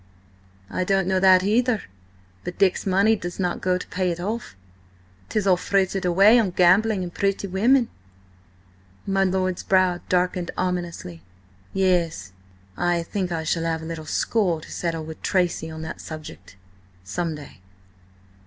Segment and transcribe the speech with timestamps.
[0.71, 1.83] "I don't know that either,
[2.43, 4.55] but Dick's money does not go to pay it off.
[5.29, 7.87] 'Tis all frittered away on gambling and pretty women."
[9.05, 11.21] My lord's brow darkened ominously.
[11.71, 12.33] "Ye s.
[12.75, 17.35] I think I shall have a little score to settle with Tracy on that subject–some
[17.35, 17.61] day."